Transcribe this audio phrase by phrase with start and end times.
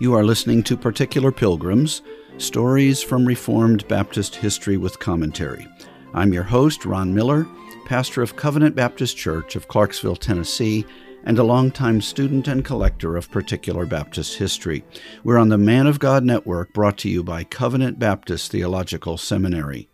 [0.00, 2.02] You are listening to Particular Pilgrims
[2.38, 5.68] Stories from Reformed Baptist History with Commentary.
[6.12, 7.46] I'm your host, Ron Miller,
[7.86, 10.84] pastor of Covenant Baptist Church of Clarksville, Tennessee,
[11.22, 14.84] and a longtime student and collector of particular Baptist history.
[15.22, 19.88] We're on the Man of God Network brought to you by Covenant Baptist Theological Seminary.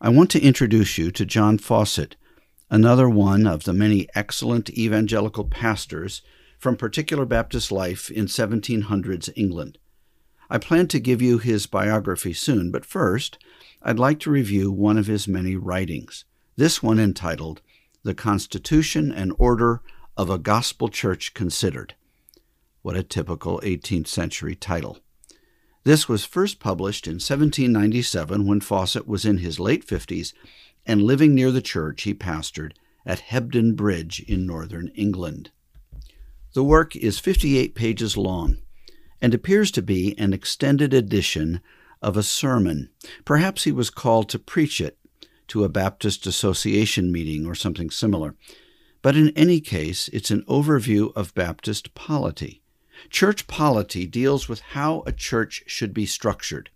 [0.00, 2.16] I want to introduce you to John Fawcett,
[2.70, 6.22] another one of the many excellent evangelical pastors
[6.66, 9.78] from particular Baptist life in 1700s England.
[10.50, 13.38] I plan to give you his biography soon, but first,
[13.84, 16.24] I'd like to review one of his many writings,
[16.56, 17.62] this one entitled
[18.02, 19.80] The Constitution and Order
[20.16, 21.94] of a Gospel Church Considered.
[22.82, 24.98] What a typical 18th century title.
[25.84, 30.32] This was first published in 1797 when Fawcett was in his late 50s
[30.84, 32.72] and living near the church he pastored
[33.06, 35.52] at Hebden Bridge in northern England.
[36.56, 38.56] The work is 58 pages long
[39.20, 41.60] and appears to be an extended edition
[42.00, 42.88] of a sermon.
[43.26, 44.96] Perhaps he was called to preach it
[45.48, 48.36] to a Baptist Association meeting or something similar.
[49.02, 52.62] But in any case, it's an overview of Baptist polity.
[53.10, 56.70] Church polity deals with how a church should be structured,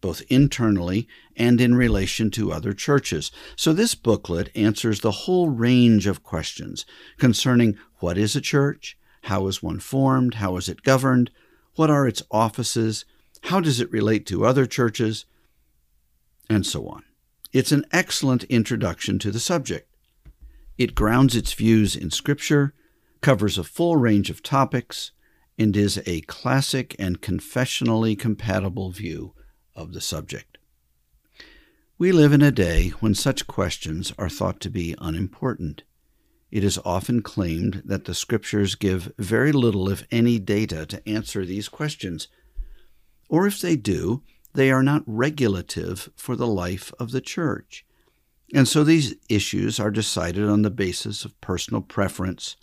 [0.00, 1.06] both internally
[1.36, 3.30] and in relation to other churches.
[3.54, 6.84] So this booklet answers the whole range of questions
[7.18, 11.30] concerning what is a church, how is one formed, how is it governed,
[11.74, 13.04] what are its offices?
[13.44, 15.24] How does it relate to other churches?
[16.50, 17.04] And so on.
[17.52, 19.88] It's an excellent introduction to the subject.
[20.76, 22.74] It grounds its views in Scripture,
[23.20, 25.12] covers a full range of topics,
[25.58, 29.34] and is a classic and confessionally compatible view
[29.74, 30.58] of the subject.
[31.98, 35.84] We live in a day when such questions are thought to be unimportant
[36.52, 41.46] it is often claimed that the Scriptures give very little, if any, data to answer
[41.46, 42.28] these questions.
[43.30, 44.22] Or if they do,
[44.52, 47.86] they are not regulative for the life of the church.
[48.54, 52.56] And so these issues are decided on the basis of personal preference,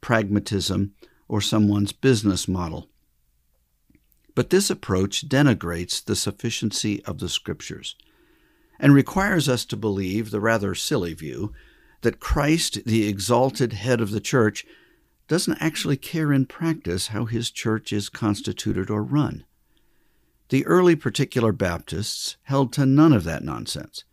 [0.00, 0.94] pragmatism,
[1.26, 2.88] or someone's business model.
[4.36, 7.96] But this approach denigrates the sufficiency of the Scriptures
[8.78, 11.52] and requires us to believe the rather silly view
[12.04, 14.64] that Christ, the exalted head of the church,
[15.26, 19.44] doesn't actually care in practice how his church is constituted or run.
[20.50, 24.04] The early particular Baptists held to none of that nonsense.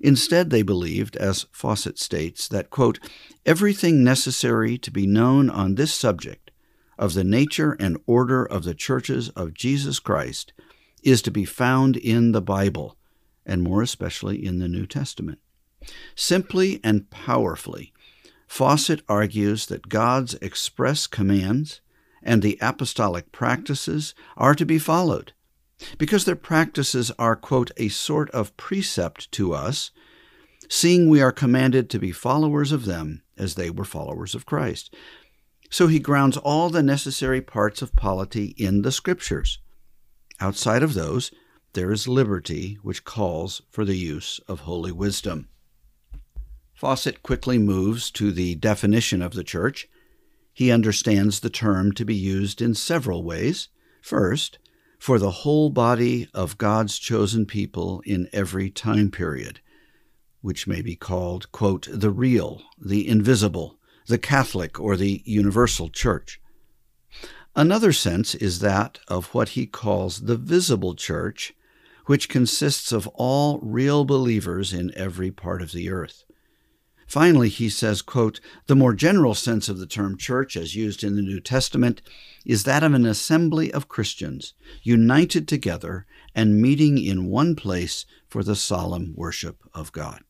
[0.00, 2.98] Instead, they believed, as Fawcett states, that, quote,
[3.44, 6.50] everything necessary to be known on this subject
[6.98, 10.52] of the nature and order of the churches of Jesus Christ
[11.02, 12.96] is to be found in the Bible,
[13.44, 15.40] and more especially in the New Testament.
[16.14, 17.92] Simply and powerfully,
[18.46, 21.80] Fawcett argues that God's express commands
[22.22, 25.32] and the apostolic practices are to be followed
[25.98, 29.90] because their practices are, quote, a sort of precept to us,
[30.68, 34.94] seeing we are commanded to be followers of them as they were followers of Christ.
[35.70, 39.58] So he grounds all the necessary parts of polity in the Scriptures.
[40.40, 41.30] Outside of those,
[41.72, 45.48] there is liberty which calls for the use of holy wisdom.
[46.82, 49.88] Fawcett quickly moves to the definition of the church.
[50.52, 53.68] He understands the term to be used in several ways.
[54.00, 54.58] First,
[54.98, 59.60] for the whole body of God's chosen people in every time period,
[60.40, 63.78] which may be called, quote, the real, the invisible,
[64.08, 66.40] the Catholic, or the universal church.
[67.54, 71.54] Another sense is that of what he calls the visible church,
[72.06, 76.24] which consists of all real believers in every part of the earth.
[77.12, 81.14] Finally, he says, quote, the more general sense of the term church as used in
[81.14, 82.00] the New Testament
[82.46, 88.42] is that of an assembly of Christians united together and meeting in one place for
[88.42, 90.22] the solemn worship of God.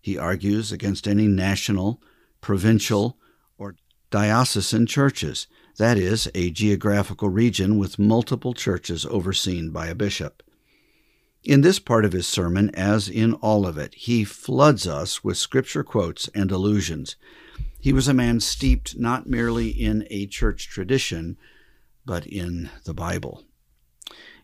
[0.00, 2.02] He argues against any national,
[2.40, 3.16] provincial,
[3.56, 3.76] or
[4.10, 5.46] diocesan churches,
[5.76, 10.42] that is, a geographical region with multiple churches overseen by a bishop.
[11.44, 15.38] In this part of his sermon, as in all of it, he floods us with
[15.38, 17.16] scripture quotes and allusions.
[17.80, 21.38] He was a man steeped not merely in a church tradition,
[22.04, 23.44] but in the Bible.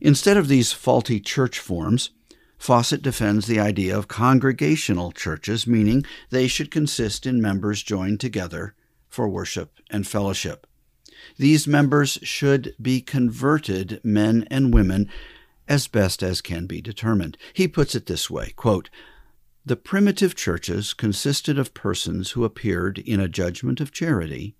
[0.00, 2.10] Instead of these faulty church forms,
[2.58, 8.74] Fawcett defends the idea of congregational churches, meaning they should consist in members joined together
[9.08, 10.66] for worship and fellowship.
[11.36, 15.10] These members should be converted men and women
[15.68, 17.36] as best as can be determined.
[17.52, 18.90] He puts it this way quote,
[19.64, 24.56] The primitive churches consisted of persons who appeared in a judgment of charity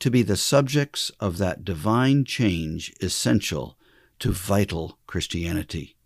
[0.00, 3.76] to be the subjects of that divine change essential
[4.18, 5.96] to vital Christianity.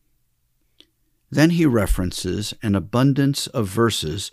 [1.30, 4.30] Then he references an abundance of verses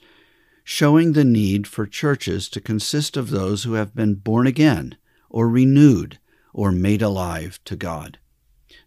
[0.63, 4.95] showing the need for churches to consist of those who have been born again
[5.29, 6.19] or renewed
[6.53, 8.19] or made alive to God.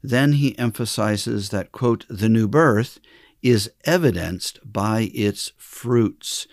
[0.05, 3.01] Then he emphasizes that, quote, the new birth
[3.41, 6.47] is evidenced by its fruits.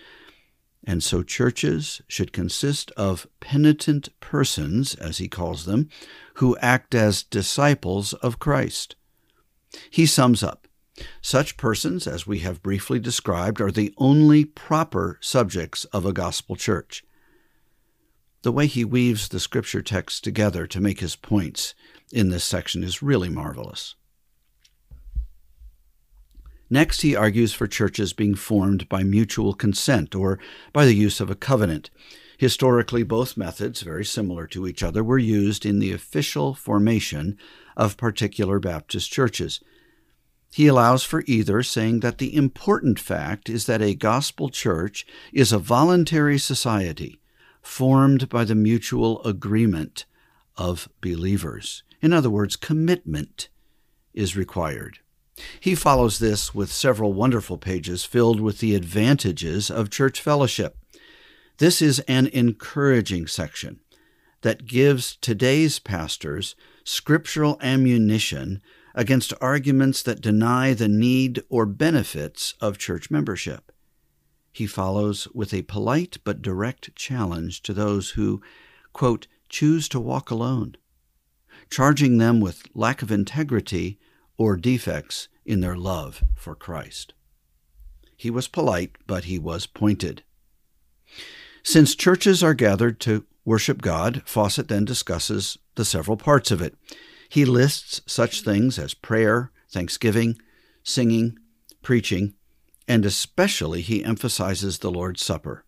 [0.84, 5.90] And so churches should consist of penitent persons, as he calls them,
[6.36, 8.96] who act as disciples of Christ.
[9.90, 10.66] He sums up
[11.20, 16.56] such persons, as we have briefly described, are the only proper subjects of a gospel
[16.56, 17.04] church.
[18.42, 21.74] The way he weaves the scripture texts together to make his points
[22.12, 23.96] in this section is really marvelous.
[26.70, 30.38] Next, he argues for churches being formed by mutual consent or
[30.72, 31.90] by the use of a covenant.
[32.38, 37.36] Historically, both methods, very similar to each other, were used in the official formation
[37.76, 39.60] of particular Baptist churches.
[40.50, 45.52] He allows for either, saying that the important fact is that a gospel church is
[45.52, 47.20] a voluntary society
[47.62, 50.04] formed by the mutual agreement
[50.56, 51.82] of believers.
[52.02, 53.48] In other words, commitment
[54.12, 54.98] is required.
[55.60, 60.76] He follows this with several wonderful pages filled with the advantages of church fellowship.
[61.58, 63.80] This is an encouraging section
[64.42, 68.60] that gives today's pastors scriptural ammunition
[68.94, 73.72] against arguments that deny the need or benefits of church membership.
[74.52, 78.42] He follows with a polite but direct challenge to those who,
[78.92, 80.76] quote, choose to walk alone,
[81.72, 83.98] charging them with lack of integrity
[84.36, 87.14] or defects in their love for Christ.
[88.14, 90.22] He was polite, but he was pointed.
[91.62, 96.76] Since churches are gathered to worship God, Fawcett then discusses the several parts of it.
[97.30, 100.38] He lists such things as prayer, thanksgiving,
[100.82, 101.38] singing,
[101.80, 102.34] preaching,
[102.86, 105.64] and especially he emphasizes the Lord's Supper.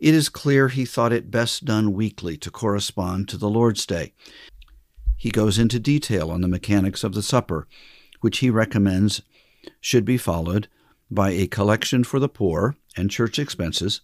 [0.00, 4.14] It is clear he thought it best done weekly to correspond to the Lord's Day.
[5.16, 7.66] He goes into detail on the mechanics of the supper,
[8.20, 9.22] which he recommends
[9.80, 10.68] should be followed
[11.10, 14.00] by a collection for the poor and church expenses,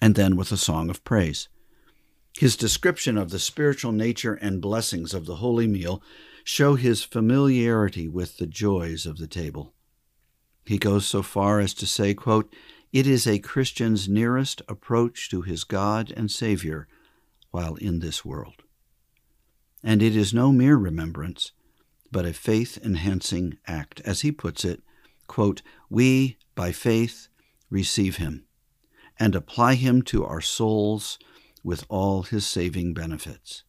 [0.00, 1.48] and then with a song of praise.
[2.36, 6.02] His description of the spiritual nature and blessings of the holy meal
[6.42, 9.72] show his familiarity with the joys of the table.
[10.64, 12.52] He goes so far as to say, quote,
[12.92, 16.88] It is a Christian's nearest approach to his God and Savior
[17.50, 18.63] while in this world.
[19.86, 21.52] And it is no mere remembrance,
[22.10, 24.00] but a faith enhancing act.
[24.04, 24.82] As he puts it,
[25.26, 25.60] quote,
[25.90, 27.28] We, by faith,
[27.68, 28.46] receive him
[29.18, 31.18] and apply him to our souls
[31.62, 33.62] with all his saving benefits.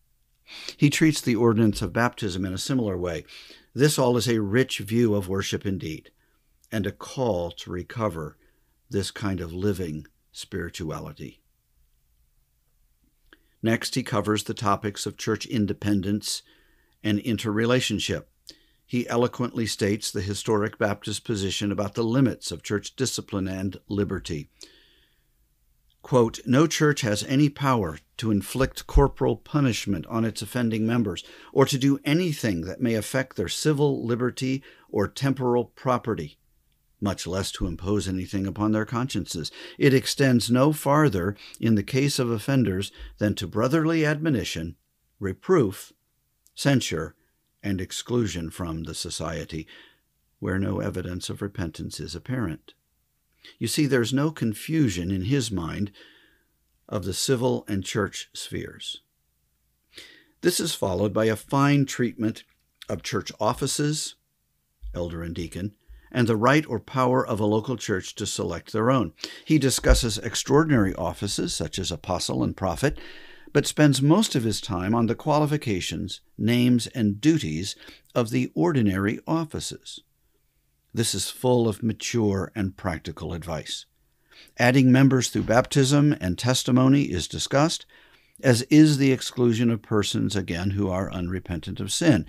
[0.77, 3.25] He treats the ordinance of baptism in a similar way.
[3.73, 6.11] This all is a rich view of worship indeed,
[6.71, 8.37] and a call to recover
[8.89, 11.41] this kind of living spirituality.
[13.61, 16.41] Next, he covers the topics of church independence
[17.03, 18.29] and interrelationship.
[18.85, 24.49] He eloquently states the historic Baptist position about the limits of church discipline and liberty.
[26.03, 31.65] Quote, no church has any power to inflict corporal punishment on its offending members, or
[31.65, 36.37] to do anything that may affect their civil liberty or temporal property,
[37.01, 39.51] much less to impose anything upon their consciences.
[39.77, 44.75] It extends no farther in the case of offenders than to brotherly admonition,
[45.19, 45.93] reproof,
[46.53, 47.15] censure,
[47.61, 49.67] and exclusion from the society,
[50.39, 52.73] where no evidence of repentance is apparent.
[53.59, 55.91] You see, there's no confusion in his mind
[56.87, 59.01] of the civil and church spheres.
[60.41, 62.43] This is followed by a fine treatment
[62.87, 64.15] of church offices,
[64.93, 65.73] elder and deacon,
[66.15, 69.11] and the right or power of a local church to select their own.
[69.43, 72.97] He discusses extraordinary offices such as apostle and prophet,
[73.51, 77.75] but spends most of his time on the qualifications, names, and duties
[78.15, 80.03] of the ordinary offices.
[80.93, 83.85] This is full of mature and practical advice.
[84.57, 87.85] Adding members through baptism and testimony is discussed,
[88.41, 92.25] as is the exclusion of persons, again, who are unrepentant of sin.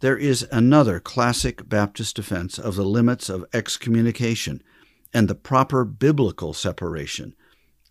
[0.00, 4.62] There is another classic Baptist defense of the limits of excommunication
[5.14, 7.34] and the proper biblical separation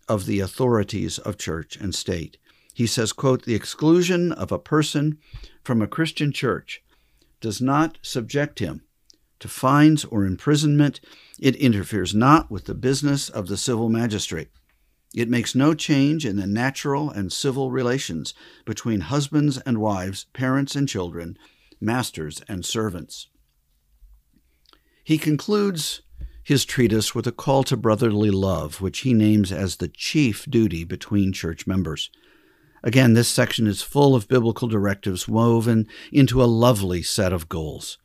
[0.08, 2.36] of the authorities of church and state.
[2.72, 5.18] He says, quote, the exclusion of a person
[5.64, 6.80] from a Christian church
[7.40, 8.82] does not subject him
[9.40, 11.00] to fines or imprisonment.
[11.40, 14.50] It interferes not with the business of the civil magistrate.
[15.12, 18.32] It makes no change in the natural and civil relations
[18.64, 21.36] between husbands and wives, parents and children,
[21.80, 23.28] masters and servants.
[25.04, 26.02] He concludes
[26.42, 30.84] his treatise with a call to brotherly love, which he names as the chief duty
[30.84, 32.10] between church members.
[32.84, 37.98] Again, this section is full of biblical directives woven into a lovely set of goals.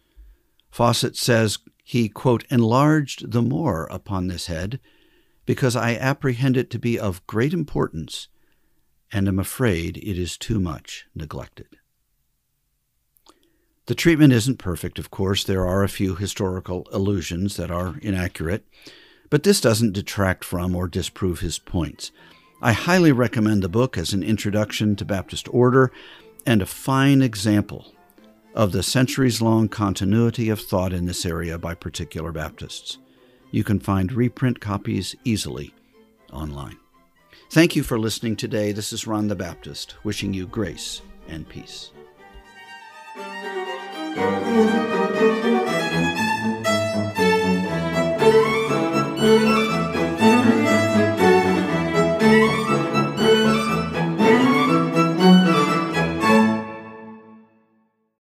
[0.72, 4.80] Fawcett says he, quote, enlarged the more upon this head
[5.46, 8.28] because I apprehend it to be of great importance
[9.12, 11.78] and am afraid it is too much neglected.
[13.88, 15.44] The treatment isn't perfect, of course.
[15.44, 18.64] There are a few historical allusions that are inaccurate,
[19.30, 22.12] but this doesn't detract from or disprove his points.
[22.62, 25.92] I highly recommend the book as an introduction to Baptist order
[26.46, 27.94] and a fine example
[28.54, 33.00] of the centuries long continuity of thought in this area by particular Baptists.
[33.50, 35.74] You can find reprint copies easily
[36.32, 36.78] online.
[37.50, 38.72] Thank you for listening today.
[38.72, 41.92] This is Ron the Baptist, wishing you grace and peace.
[44.14, 45.01] Thank you.